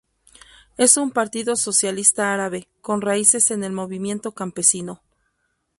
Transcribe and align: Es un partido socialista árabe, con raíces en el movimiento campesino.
Es 0.77 0.97
un 0.97 1.11
partido 1.11 1.55
socialista 1.55 2.33
árabe, 2.33 2.67
con 2.81 3.01
raíces 3.01 3.51
en 3.51 3.63
el 3.63 3.71
movimiento 3.71 4.31
campesino. 4.31 5.03